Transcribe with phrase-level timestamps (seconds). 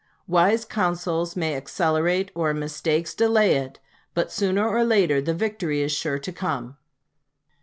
[0.25, 3.77] Wise counsels may accelerate or mistakes delay it,
[4.15, 6.75] but sooner or later the victory is sure to come."